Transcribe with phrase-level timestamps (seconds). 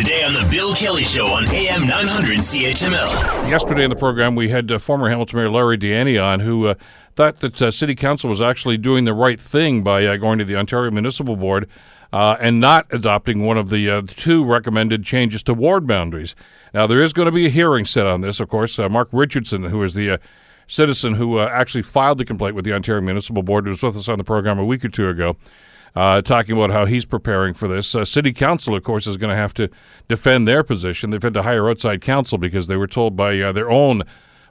[0.00, 3.50] Today on The Bill Kelly Show on AM 900 CHML.
[3.50, 6.68] Yesterday in the program, we had uh, former Hamilton Mayor Larry Di Ianni on, who
[6.68, 6.74] uh,
[7.14, 10.46] thought that uh, City Council was actually doing the right thing by uh, going to
[10.46, 11.68] the Ontario Municipal Board
[12.14, 16.34] uh, and not adopting one of the uh, two recommended changes to ward boundaries.
[16.72, 18.78] Now, there is going to be a hearing set on this, of course.
[18.78, 20.18] Mark Richardson, who is the
[20.66, 24.08] citizen who actually filed the complaint with the Ontario Municipal Board, who was with us
[24.08, 25.36] on the program a week or two ago
[25.94, 27.94] uh, talking about how he's preparing for this.
[27.94, 29.68] Uh, City Council, of course, is going to have to
[30.08, 31.10] defend their position.
[31.10, 34.02] They've had to hire outside counsel because they were told by uh, their own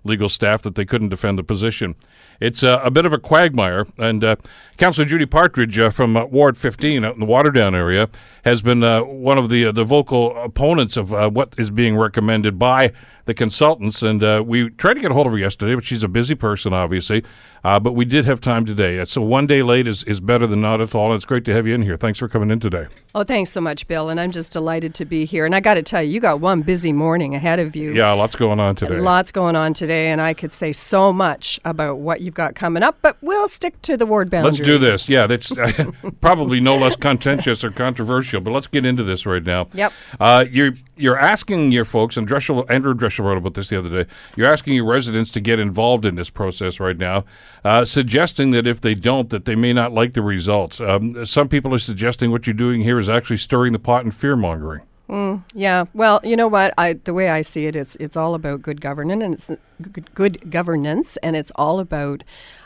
[0.03, 1.95] legal staff that they couldn't defend the position.
[2.39, 4.37] It's uh, a bit of a quagmire, and uh,
[4.77, 8.09] Councillor Judy Partridge uh, from uh, Ward 15 out in the Waterdown area
[8.45, 12.93] has been one of the the vocal opponents of what is being recommended by
[13.29, 14.01] the consultants.
[14.01, 16.73] And we tried to get a hold of her yesterday, but she's a busy person,
[16.73, 17.23] obviously.
[17.63, 19.05] but we did have time today.
[19.05, 21.13] So one day late is, is better than not at all.
[21.13, 21.95] It's great to have you in here.
[21.95, 22.87] Thanks for coming in today.
[23.15, 24.09] Oh, thanks so much, Bill.
[24.09, 25.45] And I'm just delighted to be here.
[25.45, 27.93] And I got to tell you, you got one busy morning ahead of you.
[27.93, 28.99] Yeah, lots going on today.
[28.99, 30.07] Lots going on today.
[30.07, 33.79] And I could say so much about what you've got coming up, but we'll stick
[33.83, 34.51] to the ward boundary.
[34.51, 35.07] Let's do this.
[35.07, 38.41] Yeah, that's uh, probably no less contentious or controversial.
[38.41, 39.67] But let's get into this right now.
[39.73, 39.93] Yep.
[40.19, 44.03] Uh, you're you're asking your folks, and Dreschel, Andrew Dreschel wrote about this the other
[44.03, 44.11] day.
[44.35, 47.25] You're asking your residents to get involved in this process right now,
[47.63, 50.81] uh, suggesting that if they don't, that they may not like the results.
[50.81, 54.13] Um, some people are suggesting what you're doing here is actually stirring the pot and
[54.13, 54.81] fear mongering.
[55.09, 55.85] Mm, yeah.
[55.93, 56.73] Well, you know what?
[56.77, 59.51] I the way I see it, it's it's all about good governance, and it's
[59.91, 62.23] good, good governance, and it's all about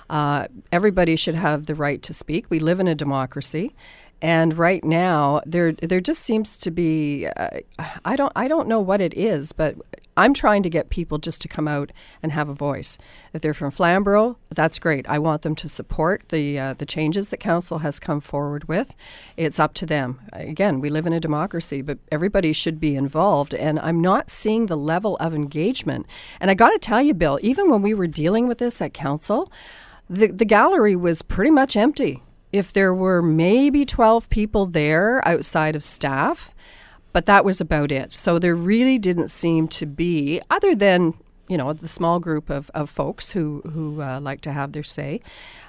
[0.09, 2.45] uh, everybody should have the right to speak.
[2.49, 3.73] We live in a democracy,
[4.23, 7.59] and right now there there just seems to be uh,
[8.05, 9.75] I don't I don't know what it is, but
[10.15, 12.97] I'm trying to get people just to come out and have a voice.
[13.33, 15.09] If they're from Flamborough, that's great.
[15.09, 18.95] I want them to support the uh, the changes that council has come forward with.
[19.35, 20.21] It's up to them.
[20.31, 23.53] Again, we live in a democracy, but everybody should be involved.
[23.53, 26.05] And I'm not seeing the level of engagement.
[26.39, 28.93] And I got to tell you, Bill, even when we were dealing with this at
[28.93, 29.51] council,
[30.09, 32.23] the the gallery was pretty much empty.
[32.53, 36.53] If there were maybe 12 people there outside of staff,
[37.11, 38.13] but that was about it.
[38.13, 41.13] So there really didn't seem to be, other than
[41.49, 44.83] you know the small group of, of folks who who uh, like to have their
[44.83, 45.21] say,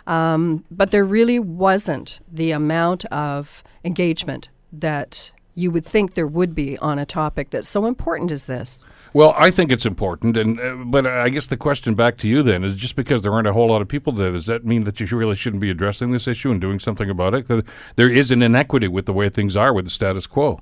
[0.07, 6.55] um, but there really wasn't the amount of engagement that you would think there would
[6.55, 8.85] be on a topic that's so important as this.
[9.13, 12.43] Well, I think it's important, and uh, but I guess the question back to you
[12.43, 14.85] then is: just because there aren't a whole lot of people there, does that mean
[14.85, 17.47] that you really shouldn't be addressing this issue and doing something about it?
[17.47, 20.61] That There is an inequity with the way things are with the status quo.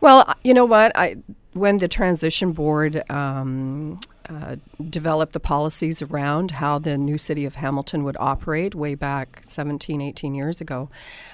[0.00, 0.92] Well, you know what?
[0.94, 1.16] I
[1.54, 4.56] when the transition board um, uh,
[4.90, 10.00] developed the policies around how the new city of Hamilton would operate way back 17,
[10.00, 10.90] 18 years ago,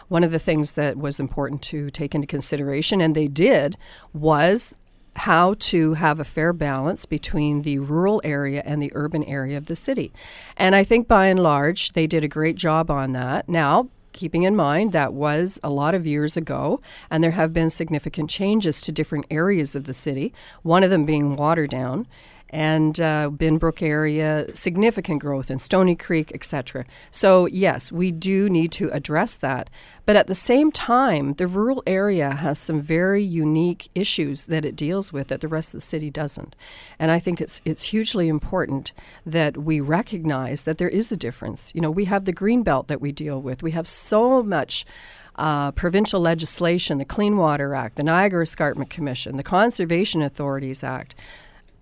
[0.09, 3.77] one of the things that was important to take into consideration, and they did,
[4.12, 4.77] was
[5.16, 9.66] how to have a fair balance between the rural area and the urban area of
[9.66, 10.12] the city.
[10.56, 13.49] And I think by and large, they did a great job on that.
[13.49, 16.81] Now, keeping in mind that was a lot of years ago,
[17.11, 20.32] and there have been significant changes to different areas of the city,
[20.62, 22.06] one of them being Waterdown
[22.50, 26.84] and uh, Binbrook area, significant growth in Stoney Creek, etc.
[27.10, 29.71] So, yes, we do need to address that.
[30.06, 34.77] But at the same time, the rural area has some very unique issues that it
[34.77, 36.55] deals with that the rest of the city doesn't.
[36.99, 38.93] And I think it's, it's hugely important
[39.25, 41.72] that we recognize that there is a difference.
[41.75, 44.87] You know, we have the green belt that we deal with, we have so much.
[45.37, 51.16] Uh, provincial legislation, the Clean Water Act, the Niagara Escarpment Commission, the Conservation Authorities Act,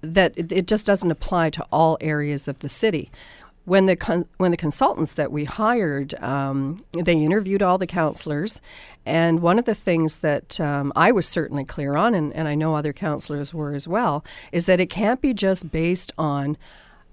[0.02, 3.10] that it, it just doesn't apply to all areas of the city.
[3.64, 8.60] When the con- when the consultants that we hired, um, they interviewed all the counselors,
[9.06, 12.56] and one of the things that um, I was certainly clear on, and, and I
[12.56, 16.56] know other counselors were as well, is that it can't be just based on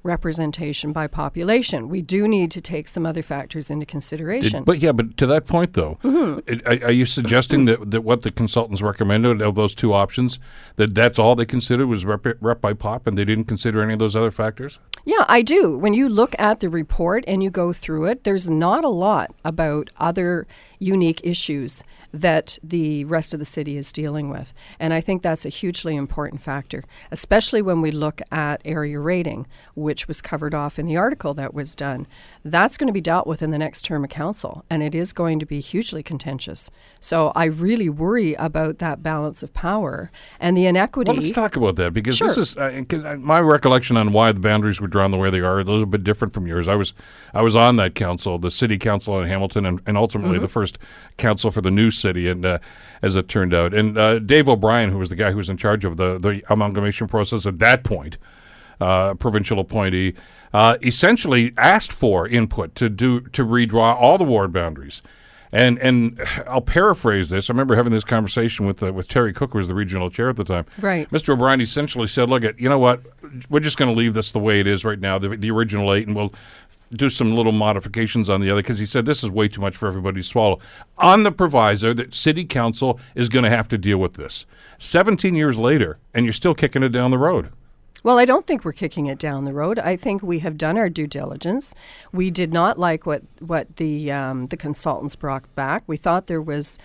[0.04, 1.90] representation by population.
[1.90, 4.60] We do need to take some other factors into consideration.
[4.60, 6.40] It, but yeah, but to that point though, mm-hmm.
[6.48, 10.40] it, are, are, you suggesting that, that what the consultants recommended of those two options,
[10.78, 13.94] that that's all they considered was rep, rep by pop and they didn't consider any
[13.94, 14.80] of those other factors?
[15.06, 15.78] Yeah, I do.
[15.78, 19.34] When you look at the report and you go through it, there's not a lot
[19.44, 20.48] about other
[20.80, 21.84] unique issues
[22.14, 24.54] that the rest of the city is dealing with.
[24.80, 29.48] And I think that's a hugely important factor, especially when we look at area rating,
[29.76, 32.08] which was covered off in the article that was done.
[32.44, 35.14] That's going to be dealt with in the next term of council, and it is
[35.14, 36.72] going to be hugely contentious.
[37.00, 41.10] So I really worry about that balance of power and the inequity.
[41.10, 42.28] Well, let's talk about that because sure.
[42.28, 45.64] this is uh, my recollection on why the boundaries were drawn the way they are.
[45.64, 46.68] Those are a bit different from yours.
[46.68, 46.94] I was
[47.34, 50.42] I was on that council, the city council in Hamilton, and, and ultimately mm-hmm.
[50.42, 50.78] the first
[51.18, 52.60] council for the new city, and uh,
[53.02, 55.58] as it turned out, and uh, Dave O'Brien, who was the guy who was in
[55.58, 58.18] charge of the the amalgamation process at that point,
[58.82, 60.14] uh, provincial appointee,
[60.54, 65.02] uh, essentially asked for input to do to redraw all the ward boundaries.
[65.52, 67.50] And and I'll paraphrase this.
[67.50, 70.30] I remember having this conversation with uh, with Terry Cooke, who was the regional chair
[70.30, 70.66] at the time.
[70.80, 71.10] Right.
[71.10, 71.30] Mr.
[71.34, 73.02] O'Brien essentially said, "Look, at you know what?
[73.50, 75.92] We're just going to leave this the way it is right now, the, the original
[75.92, 76.32] eight, and we'll
[76.92, 79.78] do some little modifications on the other because he said this is way too much
[79.78, 80.60] for everybody to swallow.
[80.98, 84.46] On the proviso that City Council is going to have to deal with this.
[84.78, 87.52] Seventeen years later, and you're still kicking it down the road."
[88.02, 89.78] Well, I don't think we're kicking it down the road.
[89.78, 91.76] I think we have done our due diligence.
[92.14, 95.84] We did not like what what the um, the consultants brought back.
[95.86, 96.80] We thought there was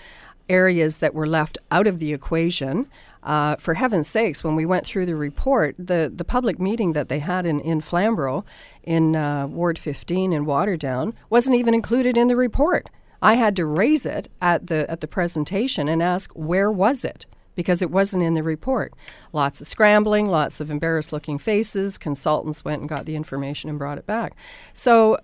[0.49, 2.87] areas that were left out of the equation.
[3.25, 7.09] Uh, for heaven's sakes, when we went through the report, the, the public meeting that
[7.09, 8.45] they had in, in Flamborough,
[8.83, 12.91] in uh, Ward 15 in Waterdown, wasn't even included in the report.
[13.23, 17.25] I had to raise it at the at the presentation and ask where was it
[17.55, 18.93] because it wasn't in the report.
[19.33, 21.97] Lots of scrambling, lots of embarrassed looking faces.
[21.97, 24.35] Consultants went and got the information and brought it back.
[24.75, 25.19] So,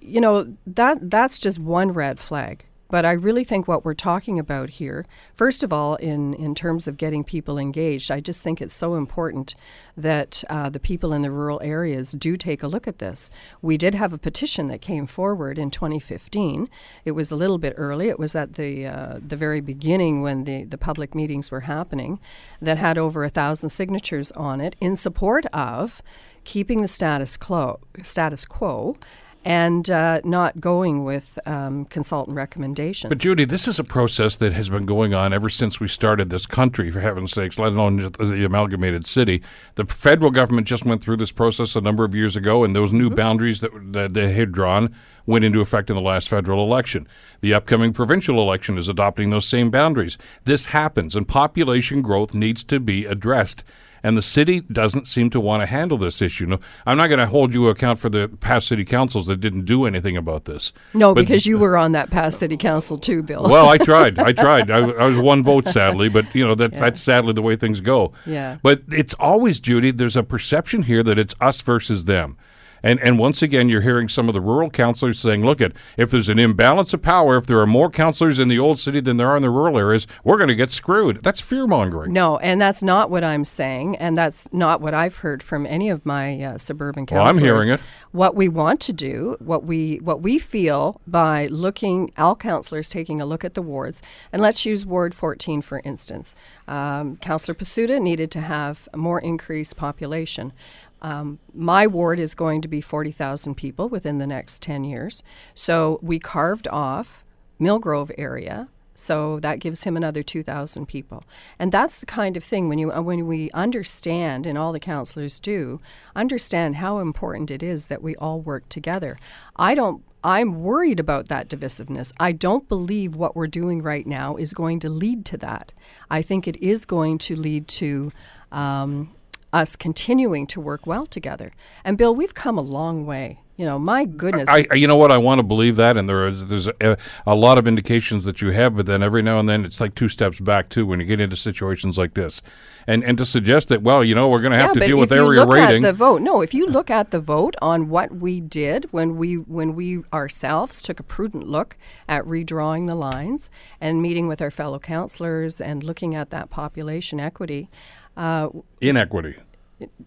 [0.00, 2.64] you know, that that's just one red flag.
[2.90, 6.88] But I really think what we're talking about here, first of all, in, in terms
[6.88, 9.54] of getting people engaged, I just think it's so important
[9.96, 13.30] that uh, the people in the rural areas do take a look at this.
[13.62, 16.68] We did have a petition that came forward in 2015.
[17.04, 18.08] It was a little bit early.
[18.08, 22.18] It was at the uh, the very beginning when the, the public meetings were happening,
[22.60, 26.02] that had over a thousand signatures on it in support of
[26.44, 27.78] keeping the status quo.
[28.02, 28.96] Status quo
[29.44, 33.08] and uh, not going with um, consultant recommendations.
[33.08, 36.28] But Judy, this is a process that has been going on ever since we started
[36.28, 39.42] this country, for heaven's sakes, let alone the amalgamated city.
[39.76, 42.92] The federal government just went through this process a number of years ago, and those
[42.92, 43.16] new mm-hmm.
[43.16, 44.94] boundaries that, that they had drawn
[45.24, 47.08] went into effect in the last federal election.
[47.40, 50.18] The upcoming provincial election is adopting those same boundaries.
[50.44, 53.64] This happens, and population growth needs to be addressed
[54.02, 56.46] and the city doesn't seem to want to handle this issue.
[56.46, 59.64] No, I'm not going to hold you account for the past city councils that didn't
[59.64, 60.72] do anything about this.
[60.94, 63.48] No, but because you were on that past city council too, Bill.
[63.48, 64.18] well, I tried.
[64.18, 64.70] I tried.
[64.70, 66.80] I, I, was one vote, sadly, but you know that yeah.
[66.80, 68.12] that's sadly the way things go.
[68.26, 68.58] Yeah.
[68.62, 69.90] But it's always Judy.
[69.90, 72.36] There's a perception here that it's us versus them.
[72.82, 76.10] And and once again, you're hearing some of the rural councilors saying, "Look at if
[76.10, 79.16] there's an imbalance of power, if there are more councilors in the old city than
[79.16, 82.12] there are in the rural areas, we're going to get screwed." That's fear mongering.
[82.12, 85.88] No, and that's not what I'm saying, and that's not what I've heard from any
[85.88, 87.40] of my uh, suburban councilors.
[87.40, 87.80] Well, I'm hearing it.
[88.12, 93.20] What we want to do, what we what we feel by looking, all councilors taking
[93.20, 96.34] a look at the wards, and let's use Ward 14 for instance.
[96.66, 100.52] Um, Councillor Pasuta needed to have a more increased population.
[101.02, 105.22] Um, my ward is going to be 40,000 people within the next 10 years.
[105.54, 107.24] So we carved off
[107.60, 108.68] Millgrove area.
[108.94, 111.24] So that gives him another 2,000 people.
[111.58, 114.80] And that's the kind of thing when, you, uh, when we understand, and all the
[114.80, 115.80] councillors do,
[116.14, 119.18] understand how important it is that we all work together.
[119.56, 122.12] I don't I'm worried about that divisiveness.
[122.20, 125.72] I don't believe what we're doing right now is going to lead to that.
[126.10, 128.12] I think it is going to lead to
[128.52, 129.10] um,
[129.52, 131.52] us continuing to work well together.
[131.84, 133.40] And Bill, we've come a long way.
[133.60, 134.48] You know, my goodness.
[134.48, 135.12] I, you know what?
[135.12, 138.40] I want to believe that, and there is there's a, a, lot of indications that
[138.40, 140.98] you have, but then every now and then it's like two steps back too when
[140.98, 142.40] you get into situations like this,
[142.86, 144.96] and and to suggest that well, you know, we're going to have yeah, to deal
[144.96, 145.82] with area rating.
[145.82, 149.34] the vote, no, if you look at the vote on what we did when we
[149.34, 151.76] when we ourselves took a prudent look
[152.08, 157.20] at redrawing the lines and meeting with our fellow councillors and looking at that population
[157.20, 157.68] equity.
[158.16, 158.48] Uh,
[158.80, 159.36] Inequity.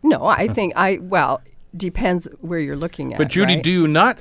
[0.04, 1.42] No, I think I well
[1.76, 3.18] depends where you're looking at.
[3.18, 3.64] But Judy, right?
[3.64, 4.20] do you not?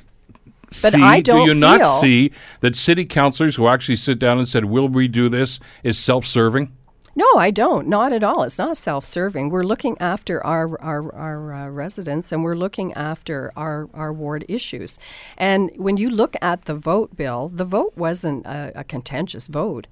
[0.71, 2.31] See, But I don't do you not see
[2.61, 6.71] that city councilors who actually sit down and said, "Will we do this," is self-serving?
[7.15, 7.87] No, I don't.
[7.87, 8.41] Not at all.
[8.41, 9.49] It's not self-serving.
[9.49, 14.45] We're looking after our our, our uh, residents, and we're looking after our our ward
[14.47, 14.97] issues.
[15.37, 19.85] And when you look at the vote, Bill, the vote wasn't a, a contentious vote.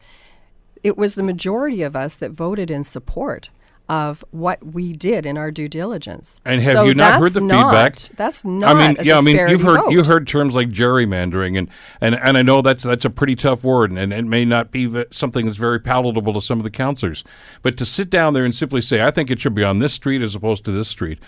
[0.82, 3.52] It was the majority of us that voted in support
[3.92, 6.40] of what we did in our due diligence.
[6.46, 8.16] And have so you not heard the not, feedback?
[8.16, 8.74] That's not.
[8.74, 9.92] I mean, yeah, I mean, you've heard vote.
[9.92, 11.70] you heard terms like gerrymandering, and,
[12.00, 15.04] and and I know that's that's a pretty tough word, and, it may not be
[15.12, 17.26] something that's very palatable to some of the councillors.
[17.64, 19.94] But to sit down there and simply say, I think it should be on this
[19.94, 21.20] street as opposed to this street,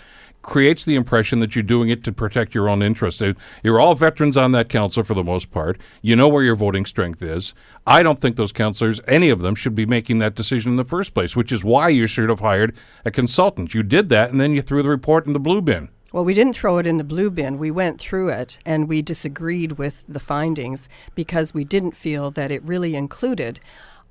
[0.44, 3.20] creates the impression that you're doing it to protect your own interests.
[3.20, 3.32] Uh,
[3.62, 5.78] you're all veterans on that council for the most part.
[6.02, 7.54] You know where your voting strength is.
[7.86, 10.84] I don't think those councillors, any of them, should be making that decision in the
[10.84, 13.74] first place, which is why you should have hired a consultant.
[13.74, 15.88] You did that, and then you threw the report in the blue bin.
[16.12, 17.58] Well, we didn't throw it in the blue bin.
[17.58, 22.52] We went through it and we disagreed with the findings because we didn't feel that
[22.52, 23.58] it really included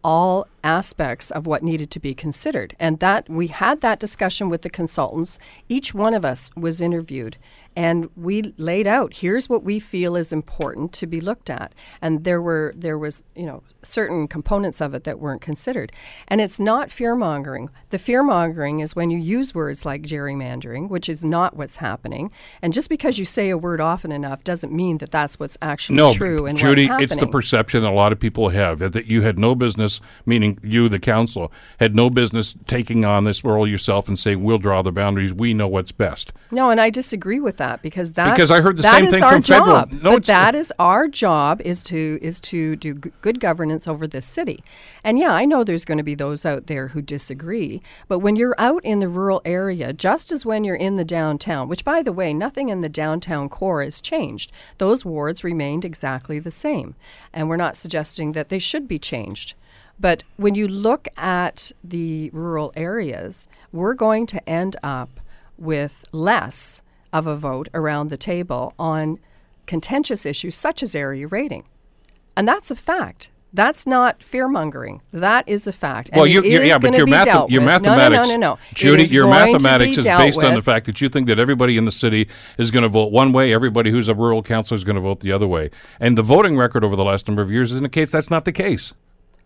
[0.04, 2.76] all aspects of what needed to be considered.
[2.80, 5.40] And that we had that discussion with the consultants.
[5.70, 7.38] Each one of us was interviewed
[7.76, 11.74] and we laid out here's what we feel is important to be looked at.
[12.02, 15.92] And there were there was you know certain components of it that weren't considered.
[16.28, 20.90] And it's not fear mongering the fear mongering is when you use words like gerrymandering
[20.90, 22.32] which is not what's happening.
[22.62, 25.96] And just because you say a word often enough doesn't mean that that's what's actually
[25.96, 29.22] no, true and Judy, it's the perception that a lot of people have that you
[29.22, 34.08] had no business, meaning you, the council, had no business taking on this role yourself
[34.08, 36.32] and saying, we'll draw the boundaries, we know what's best.
[36.52, 39.42] No, and I disagree with that because that Because I heard the same thing from
[39.44, 39.92] federal- job.
[39.92, 44.06] No, but that is our job is to is to do g- good governance over
[44.08, 44.64] this city.
[45.04, 48.36] And yeah, I know there's going to be those out there who disagree, but when
[48.36, 52.02] you're out in the rural area, just as when you're in the downtown, which by
[52.02, 54.52] the way, nothing in the downtown core has changed.
[54.78, 56.96] Those wards remained exactly the same,
[57.34, 59.54] and we're not suggesting that they should be changed.
[60.00, 65.20] But when you look at the rural areas, we're going to end up
[65.58, 66.82] with less
[67.12, 69.20] of a vote around the table on
[69.66, 71.64] contentious issues such as area rating.
[72.36, 73.30] And that's a fact.
[73.56, 75.04] That's not fear mongering.
[75.12, 76.10] That is a fact.
[76.10, 78.60] And well, you're, you're- yeah, but your, math—your mathematics, No, no, no, no, no.
[78.74, 81.92] Judy, your mathematics is based on the fact that you think that everybody in the
[81.92, 85.02] city is going to vote one way, everybody who's a rural councillor is going to
[85.02, 85.70] vote the other way.
[86.00, 88.92] And the voting record over the last number of years indicates that's not the case.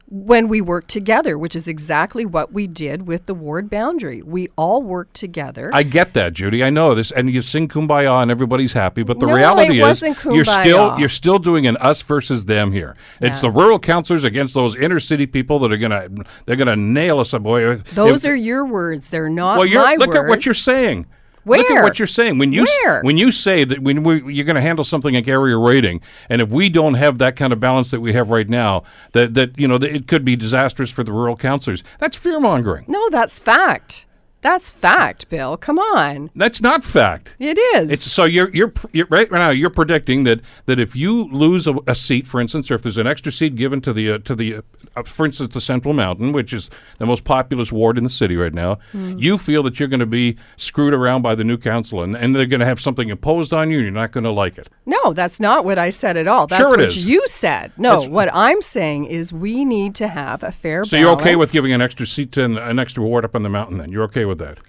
[0.09, 4.21] When we work together, which is exactly what we did with the ward boundary.
[4.21, 5.69] We all worked together.
[5.73, 6.63] I get that, Judy.
[6.63, 9.03] I know this, and you sing "Kumbaya" and everybody's happy.
[9.03, 12.71] But the No, reality it is, you're still you're still doing an us versus them
[12.71, 12.95] here.
[13.19, 13.49] It's Yeah.
[13.49, 16.07] the rural councillors against those inner city people that are gonna
[16.45, 17.75] they're gonna nail us, boy.
[17.93, 19.09] Those If- are your words.
[19.09, 19.65] They're not well.
[19.67, 20.19] You're, my look words.
[20.19, 21.05] at what you're saying.
[21.47, 22.37] Look at what you're saying.
[22.37, 23.01] When you Where?
[23.01, 26.41] when you say that when we, you're going to handle something like area rating, and
[26.41, 29.57] if we don't have that kind of balance that we have right now, that that
[29.57, 31.83] you know that it could be disastrous for the rural councillors.
[31.99, 32.85] That's fear mongering.
[32.87, 34.06] No, that's fact.
[34.41, 35.57] That's fact, Bill.
[35.57, 36.29] Come on.
[36.35, 37.35] That's not fact.
[37.39, 37.89] It is.
[37.91, 39.49] It's so you're you're, you're right now.
[39.49, 42.97] You're predicting that that if you lose a, a seat, for instance, or if there's
[42.97, 44.57] an extra seat given to the uh, to the
[44.95, 48.35] uh, for instance the Central Mountain, which is the most populous ward in the city
[48.37, 49.17] right now, Hmm.
[49.17, 52.35] you feel that you're going to be screwed around by the new council, and, and
[52.35, 54.69] they're going to have something imposed on you, and you're not going to like it.
[54.85, 56.47] No, that's not what I said at all.
[56.47, 57.03] That's Sure what is.
[57.05, 57.71] you said.
[57.77, 61.51] No, what I'm saying is we need to have a fair So you're okay with
[61.51, 63.77] giving an extra seat to an, an extra ward up on the mountain?
[63.79, 64.59] Then you're okay with that?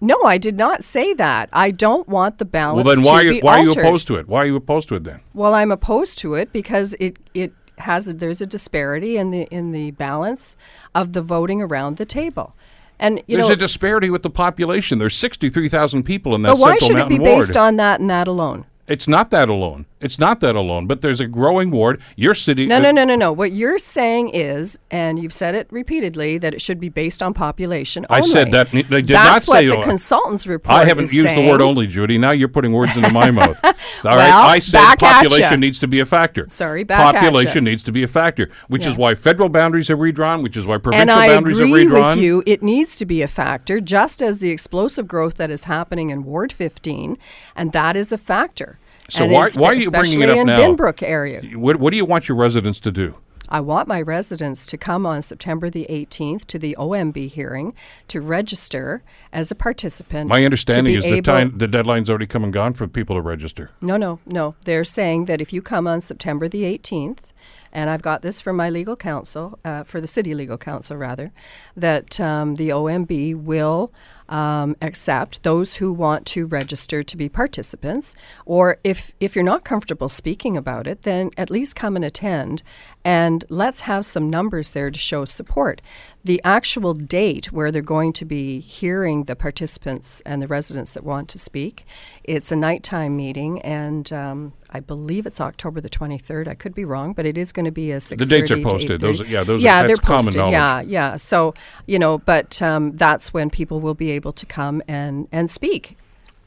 [0.00, 1.48] No, I did not say that.
[1.52, 4.16] I don't want the balance Well, then why are you, why are you opposed to
[4.16, 4.28] it?
[4.28, 5.20] Why are you opposed to it then?
[5.32, 9.42] Well, I'm opposed to it because it it has a, there's a disparity in the
[9.50, 10.56] in the balance
[10.94, 12.54] of the voting around the table.
[12.98, 14.98] And you There's know, a disparity with the population.
[14.98, 17.40] There's 63,000 people in that but why should it be ward.
[17.40, 18.66] based on that and that alone?
[18.86, 19.86] It's not that alone.
[20.00, 20.86] It's not that alone.
[20.86, 22.02] But there's a growing ward.
[22.16, 22.66] Your city.
[22.66, 23.32] No, no, no, no, no.
[23.32, 27.32] What you're saying is, and you've said it repeatedly, that it should be based on
[27.32, 30.76] population I said that- I did That's not say what the consultants report.
[30.76, 31.46] I haven't used saying.
[31.46, 32.18] the word only, Judy.
[32.18, 33.58] Now you're putting words into my mouth.
[33.64, 33.70] All
[34.04, 34.28] right.
[34.28, 35.22] Well, I said back at ya.
[35.22, 36.46] population needs to be a factor.
[36.50, 40.42] Sorry, back population needs to be a factor, which is why federal boundaries are redrawn,
[40.42, 42.16] which is why provincial And I boundaries agree are redrawn.
[42.16, 42.42] with you.
[42.44, 46.24] It needs to be a factor, just as the explosive growth that is happening in
[46.24, 47.16] Ward 15,
[47.56, 48.73] and that is a factor.
[49.10, 50.60] So why- why are you bringing it up in now?
[50.60, 51.42] Binbrook area?
[51.54, 53.16] What, what do you want your residents to do?
[53.50, 57.74] I want my residents to come on September the 18th to the OMB hearing
[58.08, 59.02] to register
[59.34, 60.30] as a participant.
[60.30, 63.70] My understanding is the time the deadline's already come and gone for people to register.
[63.82, 64.54] No, no, no.
[64.64, 67.32] They're saying that if you come on September the 18th,
[67.70, 71.30] and I've got this from my legal counsel, uh, for the city legal counsel rather,
[71.76, 73.92] that um, the OMB will
[74.28, 78.14] um, accept those who want to register to be participants.
[78.46, 82.62] Or if, if you're not comfortable speaking about it, then at least come and attend
[83.04, 85.82] and let's have some numbers there to show support.
[86.24, 91.04] The actual date where they're going to be hearing the participants and the residents that
[91.04, 91.84] want to speak,
[92.24, 96.48] it's a nighttime meeting, and um, I believe it's October the 23rd.
[96.48, 99.00] I could be wrong, but it is going to be a 6:30 dates are posted.
[99.02, 99.28] Those- 8:30.
[99.28, 100.34] yeah, those yeah, that's they're posted.
[100.36, 101.16] Yeah, yeah.
[101.18, 101.52] So
[101.86, 105.98] you know, but um, that's when people will be able to come and and speak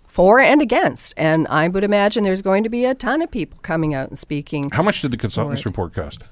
[0.07, 1.13] for and against.
[1.15, 4.17] And I would imagine there's going to be a ton of people coming out and
[4.17, 4.71] speaking.
[4.71, 6.23] How much did the consultants report cost?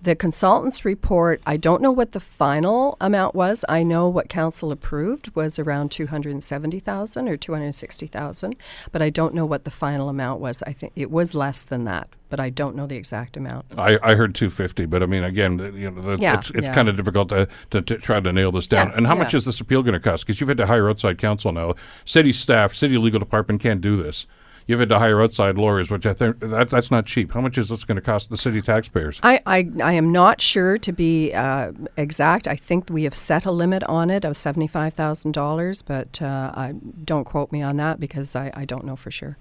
[0.00, 3.64] The consultant's report, I don't know what the final amount was.
[3.68, 8.56] I know what council approved was around 270,000 or 260,000,
[8.92, 10.62] but I don't know what the final amount was.
[10.62, 13.66] I think it was less than that, but I don't know the exact amount.
[13.76, 16.74] I, I heard 250, but I mean, again, you know, the, Yeah, it's, it's yeah.
[16.74, 18.90] kind of difficult to, to, to try to nail this down.
[18.90, 20.24] Yeah, and how much is this appeal going to cost?
[20.26, 21.74] Because you've had to hire outside counsel now.
[22.04, 24.26] City staff, city legal department can't do this.
[24.68, 27.32] You've had to hire outside lawyers, which I think that, that's not cheap.
[27.32, 29.18] How much is this going to cost the city taxpayers?
[29.22, 32.46] I, I, I am not sure to be uh, exact.
[32.46, 37.24] I think we have set a limit on it of $75,000, but uh, I, don't
[37.24, 39.38] quote me on that because I, I don't know for sure.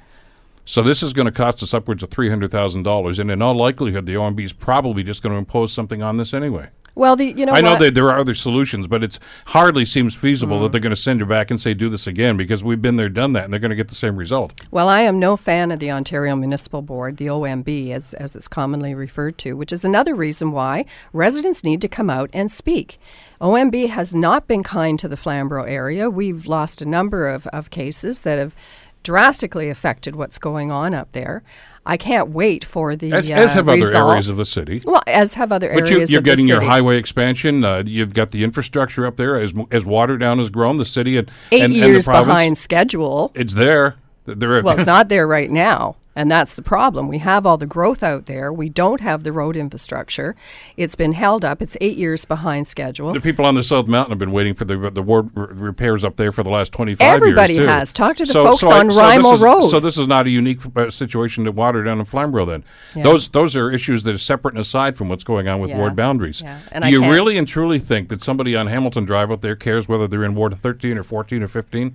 [0.63, 3.41] So this is going to cost us upwards of three hundred thousand dollars, and in
[3.41, 6.67] all likelihood, the OMB is probably just going to impose something on this anyway.
[6.97, 7.79] Well, the you know I know what?
[7.81, 10.61] that there are other solutions, but it hardly seems feasible Mm.
[10.63, 12.95] that they're going to send you back and say do this again because we've been
[12.95, 14.53] there, done that, and they're going to get the same result.
[14.71, 18.47] Well, I am no fan of the Ontario Municipal Board, the OMB, as, as it's
[18.47, 22.99] commonly referred to, which is another reason why residents need to come out and speak.
[23.39, 26.09] OMB has not been kind to the Flamborough area.
[26.09, 28.55] We've lost a number of, of cases that have
[29.03, 31.43] drastically affected what's going on up there.
[31.87, 34.27] I can't wait for the As, uh, as have other areas results.
[34.27, 34.81] of the city.
[34.85, 35.93] Well, as have other areas of the city.
[35.93, 37.63] But areas you, you're of the getting your highway expansion.
[37.63, 39.39] Uh, you've got the infrastructure up there.
[39.39, 42.57] As as Waterdown has grown, the city and Eight and, and years the province, behind
[42.57, 43.31] schedule.
[43.33, 43.95] It's there.
[44.25, 44.61] There.
[44.61, 45.95] Well, it's not there right now.
[46.17, 47.07] And that's the problem.
[47.07, 48.51] We have all the growth out there.
[48.51, 50.35] We don't have the road infrastructure.
[50.75, 51.61] It's been held up.
[51.61, 53.13] It's eight years behind schedule.
[53.13, 56.03] the people on the South Mountain have been waiting for the the ward r- repairs
[56.03, 57.63] up there for the last 25 Everybody years too.
[57.65, 57.93] Everybody has.
[57.93, 59.67] Talk to the So- folks so I- on so Rymal is- Road.
[59.69, 62.45] So this is not a unique uh, situation to Waterdown and Flamborough.
[62.45, 62.63] Then
[62.95, 63.03] Yeah.
[63.03, 65.77] those those are issues that are separate and aside from what's going on with Yeah.
[65.77, 66.41] ward boundaries.
[66.41, 66.57] Yeah.
[66.71, 69.55] And Do I you really and truly think that somebody on Hamilton Drive out there
[69.55, 71.93] cares whether they're in Ward 13 or 14 or 15?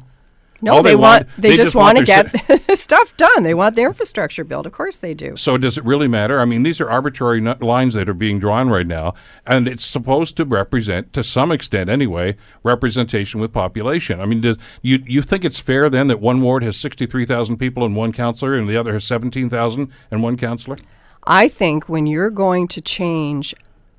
[0.62, 3.42] No, they, they want, they, they just, just want want to get stuff done.
[3.42, 4.66] They want the infrastructure built.
[4.66, 5.36] Of course they do.
[5.36, 6.40] So does it really matter?
[6.40, 9.14] I mean, these are arbitrary nu- lines that are being drawn right now,
[9.46, 14.20] and it's supposed to represent, to some extent anyway, representation with population.
[14.20, 17.26] I mean, does, you you think it's fair then that one ward has sixty three
[17.26, 20.76] thousand people and one councillor, and the other has seventeen thousand and one councillor?
[21.24, 23.54] I think when you're going to change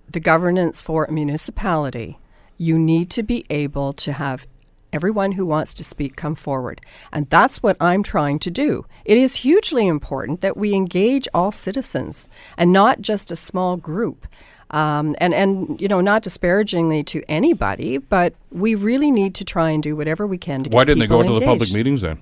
[0.09, 2.19] the governance for a municipality,
[2.57, 4.45] you need to be able to have
[4.93, 6.79] everyone who wants to speak come forward.
[7.11, 8.85] And that's what I'm trying to do.
[9.03, 14.27] It is hugely important that we engage all citizens and not just a small group.
[14.69, 19.69] Um, and, and, you know, not disparagingly to anybody, but we really need to try
[19.69, 21.71] and do whatever we can to Why get didn't they go people into the public
[21.71, 22.19] meetings then?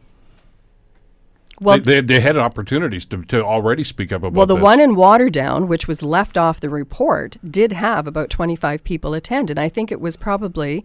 [1.61, 4.63] Well, they, they, they had opportunities to, to already speak up about Well, the this.
[4.63, 9.51] one in Waterdown, which was left off the report, did have about 25 people attend.
[9.51, 10.83] And I think it was probably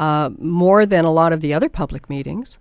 [0.00, 2.58] uh, more than a lot of the other public meetings.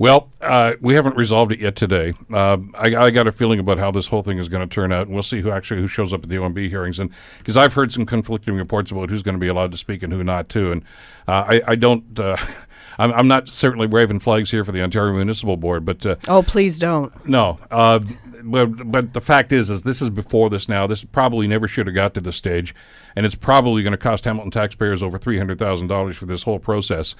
[0.00, 2.12] Well, uh, we haven't resolved it yet today.
[2.32, 4.92] Uh, I, I got a feeling about how this whole thing is going to turn
[4.92, 7.00] out, and we'll see who actually who shows up at the OMB hearings.
[7.00, 10.04] And because I've heard some conflicting reports about who's going to be allowed to speak
[10.04, 10.82] and who not too, and
[11.26, 12.18] uh, I, I don't.
[12.18, 12.36] Uh,
[13.00, 16.42] I'm, I'm not certainly waving flags here for the Ontario Municipal Board, but uh, Oh,
[16.42, 17.12] please don't.
[17.28, 17.58] no.
[17.70, 18.00] Uh,
[18.42, 20.86] but, but the fact is, is this is before this now.
[20.86, 22.74] This probably never should have got to this stage,
[23.16, 26.44] and it's probably going to cost Hamilton taxpayers over three hundred thousand dollars for this
[26.44, 27.14] whole process.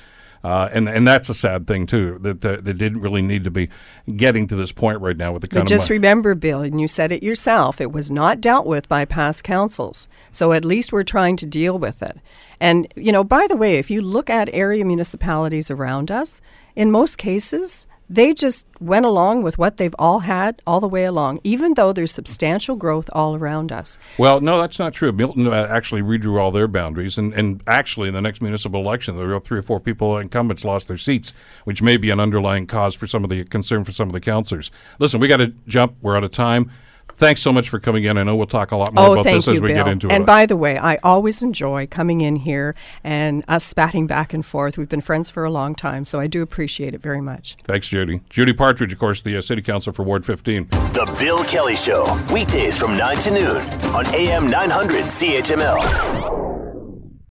[0.44, 3.68] Uh, and and that's a sad thing too that they didn't really need to be
[4.16, 6.81] getting to this point right now with the kind But of just remember, Bill, and
[6.81, 10.09] you said it yourself, it was not dealt with by past councils.
[10.31, 12.18] So at least we're trying to deal with it.
[12.61, 16.40] And, you know, by the way, if you look at area municipalities around us,
[16.74, 21.05] in most cases, they just went along with what they've all had all the way
[21.05, 23.99] along, even though there's substantial growth all around us.
[24.18, 25.12] Well, no, that's not true.
[25.12, 29.16] Milton uh, actually redrew all their boundaries, and, and actually, in the next municipal election,
[29.16, 31.33] there were three or four people, incumbents, lost their seats,
[31.64, 34.21] which may be an underlying cause for some of the concern for some of the
[34.21, 34.71] councillors.
[34.99, 35.97] Listen, we got to jump.
[36.01, 36.71] We're out of time.
[37.16, 38.16] Thanks so much for coming in.
[38.16, 39.85] I know we'll talk a lot more Oh, about this you, as we Bill.
[39.85, 40.16] get into and it.
[40.16, 44.47] And by the way, I always enjoy coming in here and us spatting back and
[44.47, 44.79] forth.
[44.79, 47.57] We've been friends for a long time, so I do appreciate it very much.
[47.64, 48.21] Thanks, Judy.
[48.31, 50.68] Judy Partridge, of course, the uh, City Council for Ward 15.
[50.68, 53.57] The Bill Kelly Show, weekdays from 9 to noon
[53.94, 56.47] on AM 900 CHML.